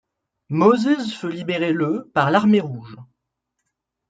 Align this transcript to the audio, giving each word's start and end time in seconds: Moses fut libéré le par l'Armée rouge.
Moses 0.49 1.11
fut 1.13 1.29
libéré 1.31 1.73
le 1.73 2.09
par 2.15 2.31
l'Armée 2.31 2.59
rouge. 2.59 2.95